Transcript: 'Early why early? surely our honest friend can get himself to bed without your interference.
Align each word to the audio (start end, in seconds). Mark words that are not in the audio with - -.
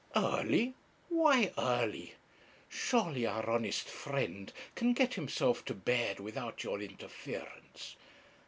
'Early 0.15 0.73
why 1.09 1.53
early? 1.59 2.15
surely 2.67 3.27
our 3.27 3.47
honest 3.47 3.87
friend 3.87 4.51
can 4.73 4.93
get 4.93 5.13
himself 5.13 5.63
to 5.65 5.75
bed 5.75 6.19
without 6.19 6.63
your 6.63 6.81
interference. 6.81 7.95